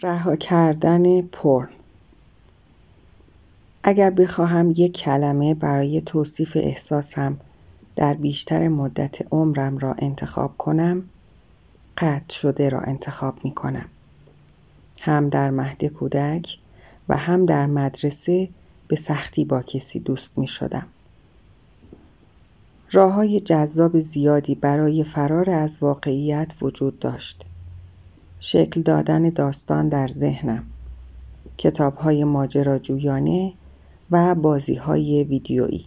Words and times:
رها 0.00 0.36
کردن 0.36 1.22
پرن 1.22 1.68
اگر 3.82 4.10
بخواهم 4.10 4.70
یک 4.76 4.92
کلمه 4.92 5.54
برای 5.54 6.00
توصیف 6.00 6.56
احساسم 6.56 7.40
در 7.96 8.14
بیشتر 8.14 8.68
مدت 8.68 9.18
عمرم 9.32 9.78
را 9.78 9.94
انتخاب 9.98 10.56
کنم 10.58 11.04
قطع 11.98 12.34
شده 12.34 12.68
را 12.68 12.80
انتخاب 12.80 13.44
می 13.44 13.54
کنم. 13.54 13.88
هم 15.00 15.28
در 15.28 15.50
مهد 15.50 15.84
کودک 15.84 16.58
و 17.08 17.16
هم 17.16 17.46
در 17.46 17.66
مدرسه 17.66 18.48
به 18.88 18.96
سختی 18.96 19.44
با 19.44 19.62
کسی 19.62 20.00
دوست 20.00 20.38
می 20.38 20.46
شدم. 20.46 20.86
راه 22.90 23.12
های 23.12 23.40
جذاب 23.40 23.98
زیادی 23.98 24.54
برای 24.54 25.04
فرار 25.04 25.50
از 25.50 25.78
واقعیت 25.80 26.54
وجود 26.60 26.98
داشت. 26.98 27.44
شکل 28.44 28.82
دادن 28.82 29.28
داستان 29.28 29.88
در 29.88 30.06
ذهنم. 30.06 30.64
کتاب 31.58 31.96
های 31.96 32.24
ماجراجویانه 32.24 33.52
و 34.10 34.34
بازی 34.34 34.74
های 34.74 35.24
ویدیویی. 35.24 35.86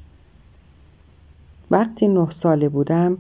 وقتی 1.71 2.07
نه 2.07 2.29
ساله 2.29 2.69
بودم 2.69 3.17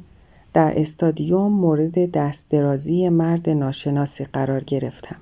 در 0.53 0.73
استادیوم 0.77 1.51
مورد 1.51 2.11
دست 2.11 2.51
درازی 2.51 3.09
مرد 3.09 3.49
ناشناسی 3.49 4.25
قرار 4.25 4.63
گرفتم. 4.63 5.21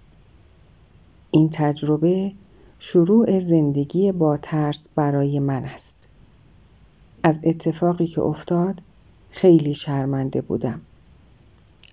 این 1.31 1.49
تجربه 1.49 2.31
شروع 2.79 3.39
زندگی 3.39 4.11
با 4.11 4.37
ترس 4.37 4.89
برای 4.95 5.39
من 5.39 5.65
است. 5.65 6.09
از 7.23 7.41
اتفاقی 7.43 8.07
که 8.07 8.21
افتاد 8.21 8.81
خیلی 9.29 9.73
شرمنده 9.73 10.41
بودم. 10.41 10.81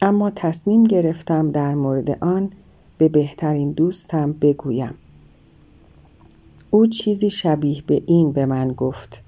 اما 0.02 0.30
تصمیم 0.30 0.84
گرفتم 0.84 1.50
در 1.50 1.74
مورد 1.74 2.24
آن 2.24 2.50
به 2.98 3.08
بهترین 3.08 3.72
دوستم 3.72 4.32
بگویم. 4.32 4.94
او 6.70 6.86
چیزی 6.86 7.30
شبیه 7.30 7.82
به 7.86 8.02
این 8.06 8.32
به 8.32 8.46
من 8.46 8.72
گفت. 8.72 9.22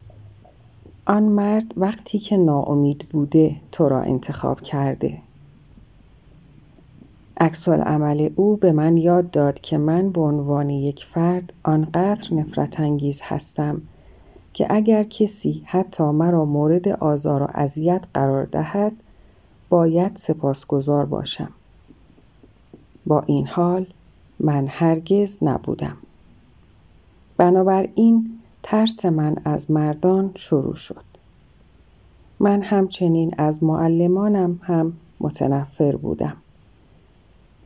آن 1.07 1.23
مرد 1.23 1.75
وقتی 1.77 2.19
که 2.19 2.37
ناامید 2.37 3.07
بوده 3.11 3.57
تو 3.73 3.89
را 3.89 4.01
انتخاب 4.01 4.61
کرده. 4.61 5.19
عکسال 7.41 7.81
عمل 7.81 8.31
او 8.37 8.57
به 8.57 8.73
من 8.73 8.97
یاد 8.97 9.31
داد 9.31 9.61
که 9.61 9.79
من 9.79 10.11
به 10.11 10.21
عنوان 10.21 10.71
یک 10.71 11.05
فرد 11.05 11.53
آنقدر 11.63 12.35
نفرت 12.35 12.81
انگیز 12.81 13.21
هستم 13.25 13.83
که 14.53 14.67
اگر 14.71 15.05
کسی 15.05 15.63
حتی 15.67 16.05
مرا 16.05 16.45
مورد 16.45 16.89
آزار 16.89 17.43
و 17.43 17.47
اذیت 17.55 18.07
قرار 18.15 18.45
دهد 18.45 18.93
باید 19.73 20.17
سپاسگزار 20.17 21.07
باشم. 21.07 21.49
با 23.07 23.21
این 23.21 23.47
حال 23.47 23.87
من 24.41 24.67
هرگز 24.67 25.39
نبودم. 25.43 25.97
بنابراین 27.37 28.39
ترس 28.63 29.05
من 29.05 29.37
از 29.45 29.71
مردان 29.71 30.31
شروع 30.35 30.75
شد. 30.75 31.05
من 32.41 32.63
همچنین 32.63 33.35
از 33.39 33.65
معلمانم 33.65 34.61
هم 34.63 34.93
متنفر 35.21 35.97
بودم. 35.97 36.37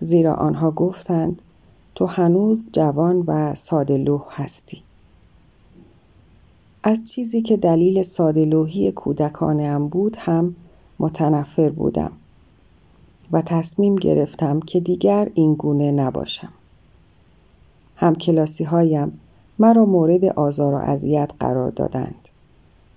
زیرا 0.01 0.34
آنها 0.34 0.71
گفتند 0.71 1.43
تو 1.95 2.07
هنوز 2.07 2.69
جوان 2.73 3.25
و 3.27 3.55
ساده 3.55 4.21
هستی. 4.31 4.83
از 6.83 7.05
چیزی 7.05 7.43
که 7.43 7.57
دلیل 7.57 8.03
سادهلوحی 8.03 8.93
کودکانم 8.93 9.89
بود 9.89 10.17
هم 10.17 10.57
متنفر 10.98 11.70
بودم 11.70 12.12
و 13.33 13.42
تصمیم 13.42 13.97
گرفتم 13.97 14.61
که 14.61 14.80
دیگر 14.80 15.30
این 15.34 15.55
گونه 15.55 15.92
نباشم. 15.92 16.53
کلاسی 18.20 18.64
هایم 18.64 19.20
مرا 19.58 19.84
مورد 19.84 20.25
آزار 20.25 20.75
و 20.75 20.77
اذیت 20.77 21.33
قرار 21.41 21.71
دادند 21.71 22.28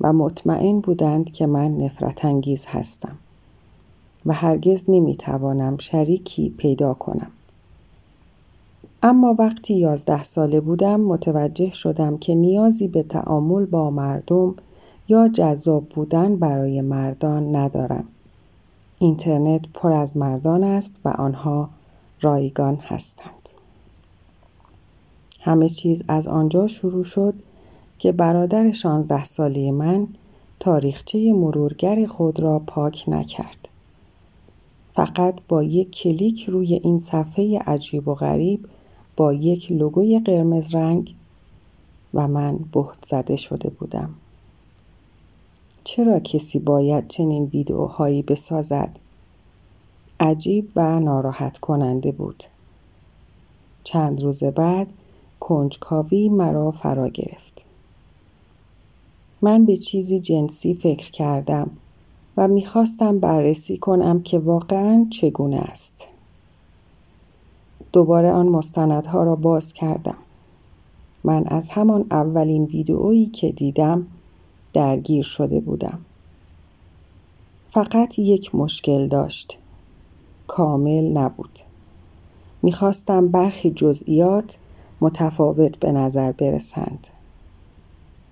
و 0.02 0.14
مطمئن 0.14 0.80
بودند 0.80 1.32
که 1.32 1.46
من 1.46 1.78
نفرت 1.78 2.26
انگیز 2.26 2.66
هستم 2.66 3.18
و 4.26 4.34
هرگز 4.34 4.84
نمی 4.88 5.16
توانم 5.16 5.78
شریکی 5.78 6.50
پیدا 6.58 6.94
کنم. 6.94 7.32
اما 9.04 9.36
وقتی 9.40 9.74
یازده 9.74 10.24
ساله 10.24 10.60
بودم 10.60 11.02
متوجه 11.02 11.72
شدم 11.72 12.18
که 12.18 12.36
نیازی 12.36 12.88
به 12.88 13.04
تعامل 13.04 13.66
با 13.66 13.92
مردم 13.92 14.56
یا 15.10 15.28
جذاب 15.28 15.90
بودن 15.90 16.36
برای 16.36 16.82
مردان 16.82 17.56
ندارم. 17.56 18.08
اینترنت 19.00 19.62
پر 19.74 19.92
از 19.92 20.18
مردان 20.18 20.64
است 20.64 21.02
و 21.06 21.10
آنها 21.10 21.70
رایگان 22.22 22.76
هستند. 22.76 23.50
همه 25.40 25.70
چیز 25.70 26.04
از 26.08 26.28
آنجا 26.28 26.68
شروع 26.68 27.04
شد 27.04 27.34
که 27.98 28.12
برادر 28.12 28.72
شانزده 28.72 29.24
ساله 29.24 29.72
من 29.72 30.08
تاریخچه 30.60 31.34
مرورگر 31.34 32.06
خود 32.06 32.40
را 32.40 32.60
پاک 32.60 33.04
نکرد. 33.08 33.70
فقط 34.94 35.36
با 35.48 35.64
یک 35.64 35.92
کلیک 35.92 36.50
روی 36.50 36.74
این 36.74 37.00
صفحه 37.00 37.60
عجیب 37.60 38.08
و 38.08 38.16
غریب 38.16 38.66
با 39.18 39.34
یک 39.34 39.72
لوگوی 39.72 40.20
قرمز 40.20 40.76
رنگ 40.76 41.16
و 42.14 42.28
من 42.28 42.60
بهت 42.74 43.06
زده 43.06 43.36
شده 43.36 43.70
بودم. 43.70 44.16
چرا 46.00 46.20
کسی 46.20 46.60
باید 46.60 47.08
چنین 47.08 47.46
ویدئوهایی 47.46 48.22
بسازد؟ 48.22 49.00
عجیب 50.20 50.72
و 50.76 51.00
ناراحت 51.00 51.58
کننده 51.58 52.12
بود. 52.12 52.44
چند 53.84 54.22
روز 54.22 54.44
بعد 54.44 54.94
کنجکاوی 55.40 56.30
مرا 56.30 56.72
فرا 56.72 57.08
گرفت. 57.10 57.66
من 59.42 59.66
به 59.66 59.78
چیزی 59.78 60.20
جنسی 60.20 60.74
فکر 60.74 61.12
کردم 61.12 61.72
و 62.38 62.48
می‌خواستم 62.48 63.20
بررسی 63.20 63.78
کنم 63.78 64.22
که 64.22 64.40
واقعا 64.40 65.08
چگونه 65.10 65.58
است. 65.58 66.10
دوباره 67.94 68.32
آن 68.32 68.48
مستندها 68.48 69.24
را 69.24 69.36
باز 69.36 69.74
کردم. 69.74 70.18
من 71.24 71.48
از 71.48 71.70
همان 71.70 72.06
اولین 72.12 72.66
ویدئویی 72.66 73.26
که 73.26 73.52
دیدم 73.52 74.08
درگیر 74.74 75.24
شده 75.24 75.60
بودم. 75.60 76.00
فقط 77.70 78.20
یک 78.20 78.56
مشکل 78.56 79.08
داشت. 79.08 79.60
کامل 80.48 81.18
نبود. 81.18 81.60
می‌خواستم 82.62 83.28
برخی 83.28 83.72
جزئیات 83.72 84.58
متفاوت 85.02 85.80
به 85.80 85.92
نظر 85.92 86.32
برسند. 86.32 87.08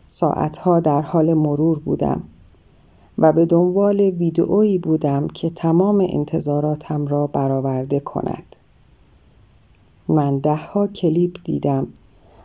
ساعتها 0.08 0.80
در 0.80 1.02
حال 1.02 1.34
مرور 1.34 1.80
بودم 1.80 2.24
و 3.18 3.34
به 3.34 3.46
دنبال 3.46 4.00
ویدئویی 4.00 4.78
بودم 4.78 5.28
که 5.28 5.50
تمام 5.50 6.08
انتظاراتم 6.10 7.06
را 7.06 7.28
برآورده 7.28 8.00
کند. 8.00 8.56
من 10.08 10.38
دهها 10.38 10.88
کلیپ 10.88 11.38
دیدم 11.44 11.88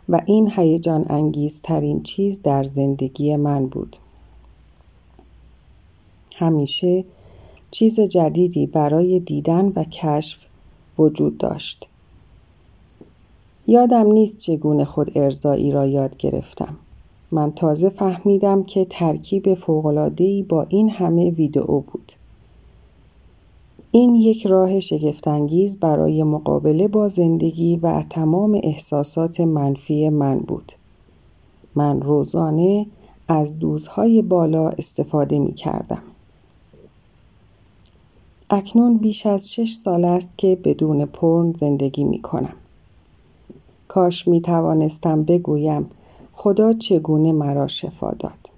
و 0.09 0.21
این 0.25 0.51
هیجان 0.55 1.05
انگیزترین 1.09 2.03
چیز 2.03 2.41
در 2.41 2.63
زندگی 2.63 3.35
من 3.35 3.67
بود. 3.67 3.95
همیشه 6.35 7.05
چیز 7.71 7.99
جدیدی 7.99 8.67
برای 8.67 9.19
دیدن 9.19 9.65
و 9.75 9.83
کشف 9.83 10.45
وجود 10.97 11.37
داشت. 11.37 11.89
یادم 13.67 14.11
نیست 14.11 14.37
چگونه 14.37 14.85
خود 14.85 15.17
ارزایی 15.17 15.71
را 15.71 15.87
یاد 15.87 16.17
گرفتم. 16.17 16.77
من 17.31 17.51
تازه 17.51 17.89
فهمیدم 17.89 18.63
که 18.63 18.85
ترکیب 18.85 19.53
فوقلادهی 19.53 20.43
با 20.43 20.63
این 20.69 20.89
همه 20.89 21.31
ویدئو 21.31 21.79
بود. 21.79 22.11
این 23.95 24.15
یک 24.15 24.47
راه 24.47 24.79
شگفتانگیز 24.79 25.79
برای 25.79 26.23
مقابله 26.23 26.87
با 26.87 27.07
زندگی 27.07 27.77
و 27.77 28.03
تمام 28.09 28.59
احساسات 28.63 29.41
منفی 29.41 30.09
من 30.09 30.39
بود. 30.39 30.71
من 31.75 32.01
روزانه 32.01 32.87
از 33.27 33.59
دوزهای 33.59 34.21
بالا 34.21 34.69
استفاده 34.69 35.39
می 35.39 35.53
کردم. 35.53 36.01
اکنون 38.49 38.97
بیش 38.97 39.25
از 39.25 39.53
شش 39.53 39.73
سال 39.73 40.05
است 40.05 40.29
که 40.37 40.57
بدون 40.63 41.05
پرن 41.05 41.53
زندگی 41.53 42.03
می 42.03 42.21
کنم. 42.21 42.55
کاش 43.87 44.27
می 44.27 44.41
توانستم 44.41 45.23
بگویم 45.23 45.89
خدا 46.33 46.73
چگونه 46.73 47.31
مرا 47.31 47.67
شفا 47.67 48.11
داد. 48.11 48.51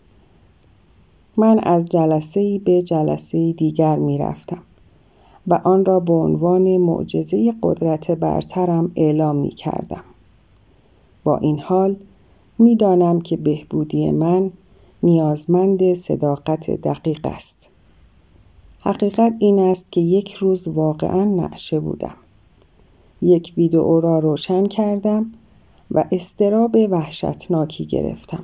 من 1.37 1.59
از 1.59 1.85
جلسه 1.85 2.59
به 2.65 2.81
جلسه 2.81 3.51
دیگر 3.51 3.99
می 3.99 4.17
رفتم. 4.17 4.61
و 5.47 5.61
آن 5.63 5.85
را 5.85 5.99
به 5.99 6.13
عنوان 6.13 6.77
معجزه 6.77 7.53
قدرت 7.63 8.11
برترم 8.11 8.91
اعلام 8.95 9.35
می 9.35 9.49
کردم. 9.49 10.03
با 11.23 11.37
این 11.37 11.59
حال 11.59 11.95
می‌دانم 12.59 13.21
که 13.21 13.37
بهبودی 13.37 14.11
من 14.11 14.51
نیازمند 15.03 15.93
صداقت 15.93 16.71
دقیق 16.71 17.19
است. 17.23 17.71
حقیقت 18.79 19.33
این 19.39 19.59
است 19.59 19.91
که 19.91 20.01
یک 20.01 20.33
روز 20.33 20.67
واقعا 20.67 21.25
نعشه 21.25 21.79
بودم. 21.79 22.15
یک 23.21 23.53
ویدئو 23.57 23.99
را 23.99 24.19
روشن 24.19 24.65
کردم 24.65 25.31
و 25.91 26.05
استراب 26.11 26.75
وحشتناکی 26.89 27.85
گرفتم. 27.85 28.43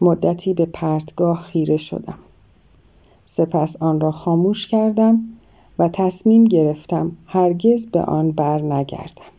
مدتی 0.00 0.54
به 0.54 0.66
پرتگاه 0.66 1.42
خیره 1.42 1.76
شدم. 1.76 2.18
سپس 3.24 3.76
آن 3.82 4.00
را 4.00 4.10
خاموش 4.10 4.66
کردم 4.66 5.24
و 5.78 5.88
تصمیم 5.88 6.44
گرفتم 6.44 7.16
هرگز 7.26 7.86
به 7.86 8.02
آن 8.02 8.32
بر 8.32 8.62
نگردم. 8.62 9.32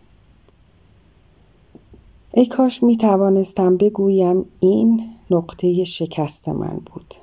ای 2.33 2.45
کاش 2.45 2.83
می 2.83 2.97
توانستم 2.97 3.77
بگویم 3.77 4.45
این 4.59 5.01
نقطه 5.31 5.83
شکست 5.83 6.49
من 6.49 6.81
بود 6.85 7.13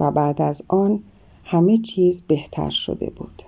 و 0.00 0.10
بعد 0.10 0.42
از 0.42 0.62
آن 0.68 1.00
همه 1.44 1.76
چیز 1.76 2.22
بهتر 2.22 2.70
شده 2.70 3.10
بود. 3.10 3.42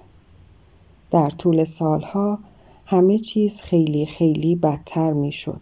در 1.11 1.31
طول 1.31 1.65
سالها 1.65 2.39
همه 2.87 3.19
چیز 3.19 3.61
خیلی 3.61 4.07
خیلی 4.07 4.57
بدتر 4.57 5.13
می 5.13 5.33
شد. 5.33 5.61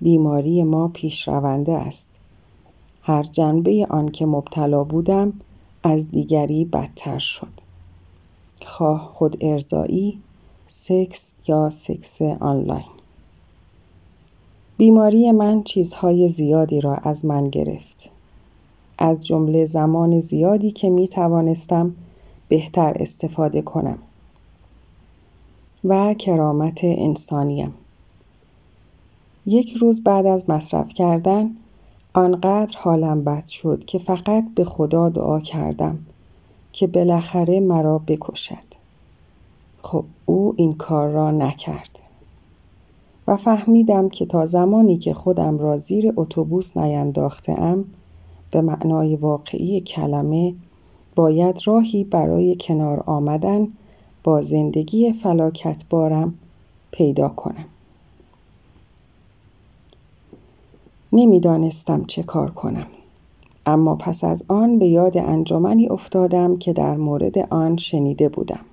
بیماری 0.00 0.62
ما 0.62 0.88
پیش 0.88 1.28
رونده 1.28 1.72
است. 1.72 2.08
هر 3.02 3.22
جنبه 3.22 3.86
آن 3.90 4.08
که 4.08 4.26
مبتلا 4.26 4.84
بودم 4.84 5.32
از 5.82 6.10
دیگری 6.10 6.64
بدتر 6.64 7.18
شد. 7.18 7.71
خواه 8.72 9.10
خود 9.14 9.36
ارزایی، 9.40 10.20
سکس 10.66 11.34
یا 11.48 11.70
سکس 11.70 12.22
آنلاین. 12.22 12.84
بیماری 14.76 15.32
من 15.32 15.62
چیزهای 15.62 16.28
زیادی 16.28 16.80
را 16.80 16.94
از 16.94 17.24
من 17.24 17.44
گرفت. 17.44 18.12
از 18.98 19.26
جمله 19.26 19.64
زمان 19.64 20.20
زیادی 20.20 20.70
که 20.70 20.90
می 20.90 21.08
توانستم 21.08 21.94
بهتر 22.48 22.92
استفاده 22.96 23.62
کنم. 23.62 23.98
و 25.84 26.14
کرامت 26.14 26.80
انسانیم. 26.84 27.74
یک 29.46 29.72
روز 29.72 30.04
بعد 30.04 30.26
از 30.26 30.50
مصرف 30.50 30.88
کردن 30.88 31.50
آنقدر 32.14 32.78
حالم 32.78 33.24
بد 33.24 33.46
شد 33.46 33.84
که 33.84 33.98
فقط 33.98 34.44
به 34.54 34.64
خدا 34.64 35.08
دعا 35.08 35.40
کردم 35.40 35.98
که 36.72 36.86
بالاخره 36.86 37.60
مرا 37.60 37.98
بکشد. 37.98 38.82
خب 39.82 40.04
او 40.26 40.54
این 40.56 40.74
کار 40.74 41.08
را 41.08 41.30
نکرد. 41.30 41.98
و 43.28 43.36
فهمیدم 43.36 44.08
که 44.08 44.26
تا 44.26 44.46
زمانی 44.46 44.96
که 44.98 45.14
خودم 45.14 45.58
را 45.58 45.78
زیر 45.78 46.12
اتوبوس 46.16 46.76
نینداخته 46.76 47.52
ام 47.52 47.84
به 48.50 48.60
معنای 48.60 49.16
واقعی 49.16 49.80
کلمه 49.80 50.54
باید 51.16 51.60
راهی 51.64 52.04
برای 52.04 52.56
کنار 52.60 53.02
آمدن 53.06 53.68
با 54.24 54.42
زندگی 54.42 55.12
فلاکت 55.12 55.84
بارم 55.90 56.34
پیدا 56.90 57.28
کنم. 57.28 57.64
نمی‌دانستم 61.12 62.04
چه 62.04 62.22
کار 62.22 62.50
کنم. 62.50 62.86
اما 63.66 63.94
پس 63.94 64.24
از 64.24 64.44
آن 64.48 64.78
به 64.78 64.86
یاد 64.86 65.16
انجمنی 65.16 65.88
افتادم 65.88 66.56
که 66.56 66.72
در 66.72 66.96
مورد 66.96 67.38
آن 67.38 67.76
شنیده 67.76 68.28
بودم. 68.28 68.64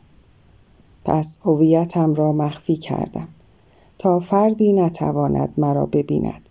پس 1.05 1.39
هویتم 1.45 2.13
را 2.13 2.33
مخفی 2.33 2.75
کردم 2.75 3.27
تا 3.97 4.19
فردی 4.19 4.73
نتواند 4.73 5.53
مرا 5.57 5.85
ببیند 5.85 6.49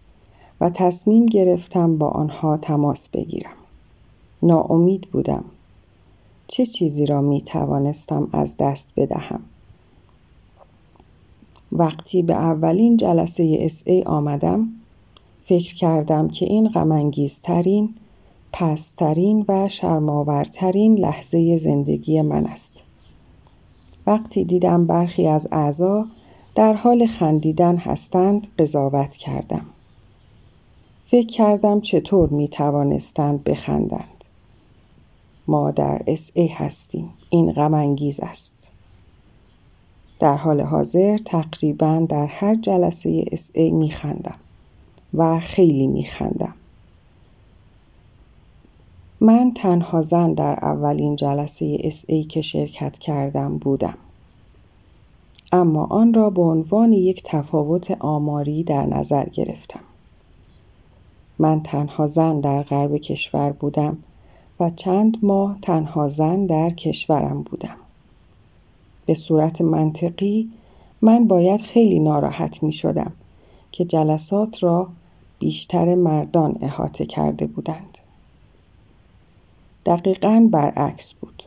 و 0.61 0.71
تصمیم 0.71 1.27
گرفتم 1.27 1.99
با 1.99 2.09
آنها 2.09 2.57
تماس 2.57 3.09
بگیرم. 3.09 3.57
ناامید 4.43 5.11
بودم 5.11 5.45
چه 6.47 6.67
چیزی 6.67 7.07
را 7.07 7.21
می 7.21 7.43
توانستم 7.43 8.29
از 8.33 8.57
دست 8.57 8.93
بدهم 8.97 9.41
وقتی 11.73 12.23
به 12.23 12.35
اولین 12.35 12.97
جلسه 12.97 13.57
اس 13.61 13.83
ای 13.87 14.03
آمدم 14.03 14.69
فکر 15.43 15.75
کردم 15.75 16.29
که 16.29 16.47
این 16.47 16.69
غمانگیزترین 16.69 17.95
پست‌ترین 18.53 19.45
و 19.49 19.69
شرم‌آورترین 19.69 20.99
لحظه 20.99 21.57
زندگی 21.59 22.23
من 22.23 22.47
است. 22.47 22.85
وقتی 24.07 24.45
دیدم 24.45 24.87
برخی 24.87 25.27
از 25.27 25.49
اعضا 25.53 26.07
در 26.55 26.73
حال 26.73 27.07
خندیدن 27.07 27.77
هستند 27.77 28.49
قضاوت 28.59 29.17
کردم. 29.17 29.67
فکر 31.05 31.27
کردم 31.27 31.81
چطور 31.81 32.29
می 32.29 32.49
توانستند 32.49 33.45
بخندند. 33.45 34.25
ما 35.49 35.71
در 35.71 36.03
SA 36.07 36.47
هستیم. 36.47 37.11
این 37.31 37.53
غم 37.53 37.75
انگیز 37.75 38.21
است. 38.21 38.73
در 40.19 40.37
حال 40.37 40.61
حاضر 40.61 41.19
تقریبا 41.19 42.07
در 42.09 42.27
هر 42.27 42.55
جلسه 42.55 43.25
SA 43.33 43.71
می 43.71 43.91
خندم 43.91 44.39
و 45.15 45.41
خیلی 45.41 45.87
می 45.87 46.05
خندم. 46.05 46.55
من 49.21 49.53
تنها 49.55 50.03
زن 50.03 50.35
در 50.35 50.59
اولین 50.63 51.17
جلسه 51.17 51.77
اس 51.81 52.05
ای 52.09 52.25
که 52.25 52.41
شرکت 52.41 52.99
کردم 52.99 53.59
بودم 53.59 53.99
اما 55.53 55.85
آن 55.85 56.15
را 56.15 56.31
به 56.31 56.43
عنوان 56.43 56.93
یک 56.93 57.23
تفاوت 57.25 57.97
آماری 58.01 58.65
در 58.65 58.87
نظر 58.87 59.29
گرفتم 59.29 59.81
من 61.39 61.63
تنها 61.63 62.07
زن 62.07 62.41
در 62.41 62.63
غرب 62.63 62.97
کشور 62.97 63.53
بودم 63.53 63.99
و 64.61 64.71
چند 64.71 65.19
ماه 65.23 65.59
تنها 65.63 66.09
زن 66.09 66.47
در 66.47 66.71
کشورم 66.71 67.43
بودم. 67.43 67.77
به 69.07 69.15
صورت 69.15 69.61
منطقی 69.61 70.51
من 71.03 71.27
باید 71.27 71.61
خیلی 71.61 72.01
ناراحت 72.01 72.63
می 72.63 72.73
شدم 72.73 73.13
که 73.73 73.85
جلسات 73.85 74.63
را 74.63 74.89
بیشتر 75.39 75.95
مردان 75.95 76.59
احاطه 76.61 77.07
کرده 77.07 77.47
بودند. 77.47 77.99
دقیقا 79.89 80.49
برعکس 80.53 81.13
بود. 81.13 81.43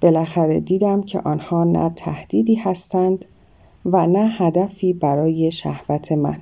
بالاخره 0.00 0.60
دیدم 0.60 1.02
که 1.02 1.20
آنها 1.20 1.64
نه 1.64 1.88
تهدیدی 1.88 2.54
هستند 2.54 3.24
و 3.84 4.06
نه 4.06 4.28
هدفی 4.38 4.92
برای 4.92 5.50
شهوت 5.50 6.12
من. 6.12 6.38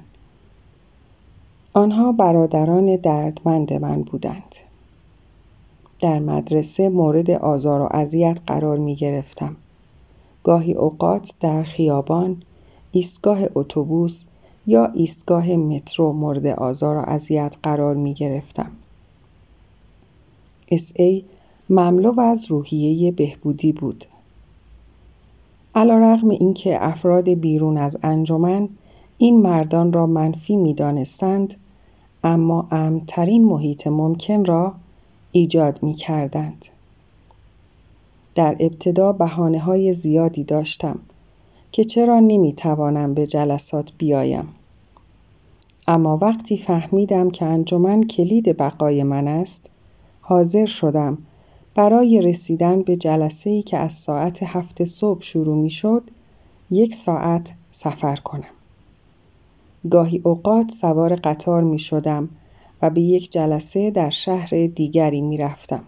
آنها 1.73 2.13
برادران 2.13 2.97
دردمند 2.97 3.73
من 3.73 4.03
بودند. 4.03 4.55
در 6.01 6.19
مدرسه 6.19 6.89
مورد 6.89 7.31
آزار 7.31 7.81
و 7.81 7.89
اذیت 7.91 8.41
قرار 8.47 8.79
می 8.79 8.95
گرفتم. 8.95 9.57
گاهی 10.45 10.75
اوقات 10.75 11.35
در 11.41 11.63
خیابان، 11.63 12.43
ایستگاه 12.93 13.41
اتوبوس 13.55 14.25
یا 14.67 14.87
ایستگاه 14.87 15.57
مترو 15.57 16.13
مورد 16.13 16.47
آزار 16.47 16.97
و 16.97 17.01
اذیت 17.07 17.57
قرار 17.63 17.95
می 17.95 18.15
گرفتم. 18.15 18.71
ای 20.97 21.25
مملو 21.71 22.21
از 22.21 22.47
روحیه 22.51 23.13
بهبودی 23.13 23.73
بود. 23.73 24.05
علا 25.75 25.99
رغم 25.99 26.29
اینکه 26.29 26.85
افراد 26.87 27.29
بیرون 27.29 27.79
از 27.79 27.99
انجمن 28.03 28.69
این 29.19 29.43
مردان 29.43 29.93
را 29.93 30.07
منفی 30.07 30.57
می 30.57 30.75
دانستند 30.75 31.55
اما 32.25 32.69
امترین 32.71 33.45
محیط 33.45 33.87
ممکن 33.87 34.45
را 34.45 34.75
ایجاد 35.33 35.83
می 35.83 35.95
کردند. 35.95 36.65
در 38.35 38.57
ابتدا 38.61 39.13
بحانه 39.13 39.59
های 39.59 39.93
زیادی 39.93 40.45
داشتم 40.45 40.99
که 41.73 41.85
چرا 41.85 42.21
نمی 42.21 42.53
توانم 42.53 43.15
به 43.15 43.27
جلسات 43.27 43.93
بیایم. 43.99 44.49
اما 45.87 46.17
وقتی 46.17 46.59
فهمیدم 46.59 47.31
که 47.31 47.45
انجمن 47.45 48.03
کلید 48.03 48.57
بقای 48.57 49.03
من 49.03 49.29
است، 49.29 49.71
حاضر 50.25 50.67
شدم 50.67 51.19
برای 51.75 52.21
رسیدن 52.21 52.83
به 52.83 52.97
جلسه 52.97 53.51
ای 53.51 53.63
که 53.63 53.77
از 53.77 53.93
ساعت 53.93 54.43
هفت 54.43 54.85
صبح 54.85 55.23
شروع 55.23 55.57
می 55.57 55.71
شد، 55.71 56.03
یک 56.71 56.95
ساعت 56.95 57.53
سفر 57.71 58.17
کنم. 58.17 58.45
گاهی 59.91 60.21
اوقات 60.25 60.71
سوار 60.71 61.15
قطار 61.15 61.63
می 61.63 61.79
شدم 61.79 62.29
و 62.83 62.91
به 62.91 63.01
یک 63.01 63.33
جلسه 63.33 63.91
در 63.91 64.11
شهر 64.11 64.67
دیگری 64.67 65.21
می 65.21 65.37
رفتم. 65.37 65.83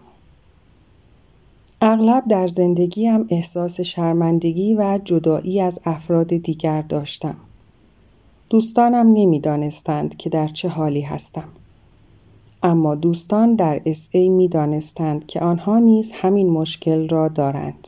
اغلب 1.81 2.23
در 2.27 2.47
زندگیم 2.47 3.25
احساس 3.29 3.81
شرمندگی 3.81 4.75
و 4.75 4.99
جدایی 5.05 5.61
از 5.61 5.79
افراد 5.85 6.27
دیگر 6.27 6.81
داشتم. 6.81 7.35
دوستانم 8.49 9.13
نمی‌دانستند 9.13 10.17
که 10.17 10.29
در 10.29 10.47
چه 10.47 10.69
حالی 10.69 11.01
هستم. 11.01 11.47
اما 12.65 12.95
دوستان 12.95 13.55
در 13.55 13.81
اس 13.85 14.09
ای 14.11 14.29
می 14.29 14.47
دانستند 14.47 15.25
که 15.25 15.39
آنها 15.39 15.79
نیز 15.79 16.11
همین 16.15 16.49
مشکل 16.49 17.09
را 17.09 17.27
دارند. 17.27 17.87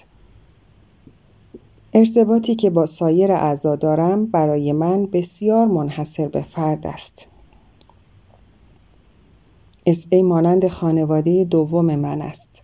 ارتباطی 1.94 2.56
که 2.56 2.70
با 2.70 2.86
سایر 2.86 3.32
اعضا 3.32 3.76
دارم 3.76 4.26
برای 4.26 4.72
من 4.72 5.06
بسیار 5.06 5.68
منحصر 5.68 6.28
به 6.28 6.42
فرد 6.42 6.88
است. 6.88 7.28
SA 9.86 10.22
مانند 10.22 10.68
خانواده 10.68 11.46
دوم 11.46 11.96
من 11.96 12.22
است 12.22 12.64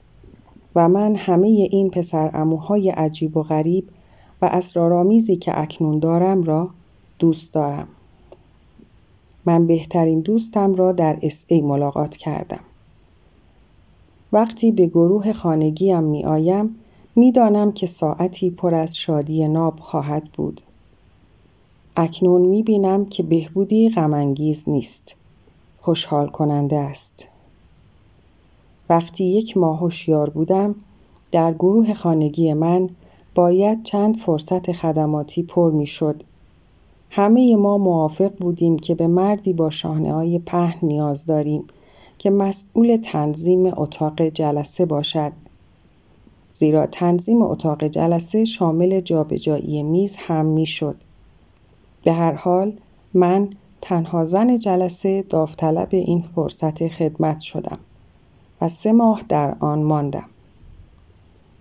و 0.75 0.89
من 0.89 1.15
همه 1.15 1.47
این 1.47 1.89
پسر 1.89 2.29
عموهای 2.33 2.89
عجیب 2.89 3.37
و 3.37 3.43
غریب 3.43 3.89
و 4.41 4.45
اسرارآمیزی 4.45 5.35
که 5.35 5.59
اکنون 5.61 5.99
دارم 5.99 6.43
را 6.43 6.69
دوست 7.19 7.53
دارم. 7.53 7.87
من 9.45 9.67
بهترین 9.67 10.19
دوستم 10.19 10.75
را 10.75 10.91
در 10.91 11.19
SA 11.21 11.61
ملاقات 11.61 12.17
کردم. 12.17 12.63
وقتی 14.33 14.71
به 14.71 14.87
گروه 14.87 15.33
خانگیم 15.33 16.03
می 16.03 16.25
آیم 16.25 16.75
می 17.15 17.31
دانم 17.31 17.71
که 17.71 17.87
ساعتی 17.87 18.49
پر 18.49 18.73
از 18.73 18.97
شادی 18.97 19.47
ناب 19.47 19.79
خواهد 19.79 20.23
بود. 20.33 20.61
اکنون 21.95 22.41
می 22.41 22.63
بینم 22.63 23.05
که 23.05 23.23
بهبودی 23.23 23.89
غم‌انگیز 23.89 24.63
نیست. 24.67 25.15
خوشحال 25.81 26.27
کننده 26.27 26.77
است. 26.77 27.29
وقتی 28.89 29.23
یک 29.23 29.57
ماه 29.57 29.79
هوشیار 29.79 30.29
بودم 30.29 30.75
در 31.31 31.53
گروه 31.53 31.93
خانگی 31.93 32.53
من 32.53 32.89
باید 33.35 33.83
چند 33.83 34.17
فرصت 34.17 34.71
خدماتی 34.71 35.43
پر 35.43 35.71
می 35.71 35.85
شد. 35.85 36.23
همه 37.15 37.55
ما 37.55 37.77
موافق 37.77 38.31
بودیم 38.35 38.77
که 38.77 38.95
به 38.95 39.07
مردی 39.07 39.53
با 39.53 39.69
شانه 39.69 40.13
های 40.13 40.39
پهن 40.39 40.87
نیاز 40.87 41.25
داریم 41.25 41.63
که 42.17 42.29
مسئول 42.29 42.97
تنظیم 42.97 43.65
اتاق 43.65 44.21
جلسه 44.21 44.85
باشد. 44.85 45.31
زیرا 46.53 46.85
تنظیم 46.85 47.41
اتاق 47.41 47.83
جلسه 47.83 48.45
شامل 48.45 49.01
جابجایی 49.01 49.83
میز 49.83 50.17
هم 50.19 50.45
می 50.45 50.65
شد. 50.65 50.95
به 52.03 52.13
هر 52.13 52.33
حال 52.33 52.73
من 53.13 53.49
تنها 53.81 54.25
زن 54.25 54.57
جلسه 54.57 55.21
داوطلب 55.29 55.89
این 55.91 56.21
فرصت 56.35 56.87
خدمت 56.87 57.39
شدم 57.39 57.79
و 58.61 58.69
سه 58.69 58.91
ماه 58.91 59.23
در 59.29 59.55
آن 59.59 59.83
ماندم. 59.83 60.29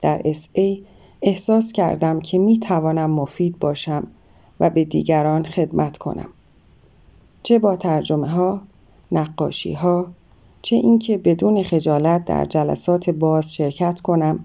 در 0.00 0.20
اس 0.24 0.48
ای 0.52 0.82
احساس 1.22 1.72
کردم 1.72 2.20
که 2.20 2.38
می 2.38 2.58
توانم 2.58 3.10
مفید 3.10 3.58
باشم 3.58 4.08
و 4.62 4.70
به 4.70 4.84
دیگران 4.84 5.44
خدمت 5.44 5.98
کنم. 5.98 6.28
چه 7.42 7.58
با 7.58 7.76
ترجمه 7.76 8.28
ها، 8.28 8.60
نقاشی 9.12 9.72
ها، 9.72 10.06
چه 10.62 10.76
اینکه 10.76 11.18
بدون 11.18 11.62
خجالت 11.62 12.24
در 12.24 12.44
جلسات 12.44 13.10
باز 13.10 13.54
شرکت 13.54 14.00
کنم 14.00 14.44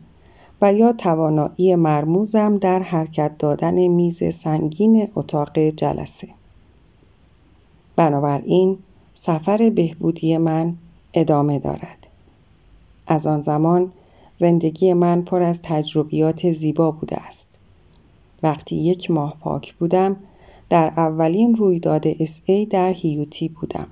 و 0.62 0.74
یا 0.74 0.94
توانایی 0.94 1.76
مرموزم 1.76 2.58
در 2.58 2.84
حرکت 2.84 3.38
دادن 3.38 3.88
میز 3.88 4.34
سنگین 4.34 5.08
اتاق 5.16 5.60
جلسه. 5.60 6.28
بنابراین 7.96 8.78
سفر 9.14 9.72
بهبودی 9.76 10.38
من 10.38 10.76
ادامه 11.14 11.60
دارد. 11.60 12.08
از 13.08 13.28
آن 13.28 13.42
زمان 13.42 13.92
زندگی 14.36 14.94
من 14.94 15.22
پر 15.22 15.42
از 15.42 15.62
تجربیات 15.62 16.52
زیبا 16.52 16.92
بوده 16.92 17.16
است. 17.16 17.57
وقتی 18.44 18.76
یک 18.76 19.12
ماه 19.12 19.38
پاک 19.40 19.74
بودم 19.76 20.18
در 20.70 20.94
اولین 20.98 21.56
رویداد 21.56 22.04
اس 22.20 22.42
ای 22.46 22.66
در 22.66 22.94
هیوتی 22.94 23.50
بودم. 23.50 23.88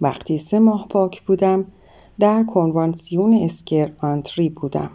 وقتی 0.00 0.38
سه 0.38 0.58
ماه 0.58 0.86
پاک 0.88 1.22
بودم 1.22 1.64
در 2.18 2.44
کنوانسیون 2.44 3.34
اسکر 3.34 3.92
آنتری 3.98 4.48
بودم. 4.48 4.90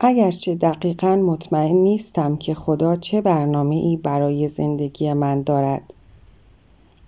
اگرچه 0.00 0.54
دقیقا 0.54 1.16
مطمئن 1.16 1.76
نیستم 1.76 2.36
که 2.36 2.54
خدا 2.54 2.96
چه 2.96 3.20
برنامه 3.20 3.76
ای 3.76 3.96
برای 3.96 4.48
زندگی 4.48 5.12
من 5.12 5.42
دارد. 5.42 5.94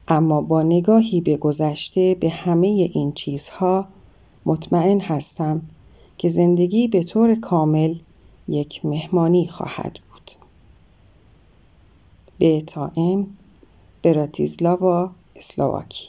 اما 0.08 0.40
با 0.40 0.62
نگاهی 0.62 1.20
به 1.20 1.36
گذشته 1.36 2.16
به 2.20 2.28
همه 2.28 2.66
این 2.66 3.12
چیزها 3.12 3.86
مطمئن 4.46 5.00
هستم 5.00 5.62
که 6.18 6.28
زندگی 6.28 6.88
به 6.88 7.02
طور 7.02 7.34
کامل 7.34 7.94
یک 8.50 8.84
مهمانی 8.84 9.46
خواهد 9.48 9.98
بود. 10.12 10.30
به 12.38 12.60
تائم 12.60 13.36
براتیزلاوا 14.02 15.10
اسلواکی 15.36 16.08